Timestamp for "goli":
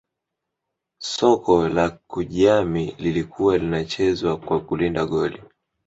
5.05-5.43